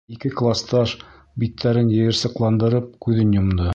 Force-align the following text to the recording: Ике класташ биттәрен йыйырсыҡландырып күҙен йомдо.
Ике 0.13 0.29
класташ 0.37 0.93
биттәрен 1.43 1.93
йыйырсыҡландырып 1.99 2.89
күҙен 3.07 3.37
йомдо. 3.39 3.69